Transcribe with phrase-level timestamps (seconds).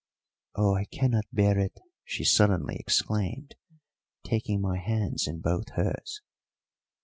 [0.55, 3.53] "Oh, I cannot bear it!" she suddenly exclaimed,
[4.23, 6.23] taking my hands in both hers.